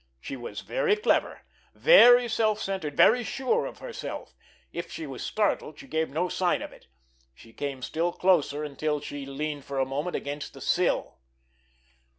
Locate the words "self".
2.27-2.59